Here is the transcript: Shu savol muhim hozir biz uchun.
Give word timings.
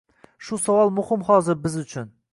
Shu 0.47 0.59
savol 0.63 0.91
muhim 1.01 1.27
hozir 1.31 1.63
biz 1.67 1.81
uchun. 1.87 2.13